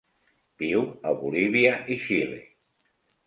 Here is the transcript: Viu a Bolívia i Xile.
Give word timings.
Viu 0.61 0.85
a 1.09 1.11
Bolívia 1.19 1.75
i 1.97 1.97
Xile. 2.07 2.39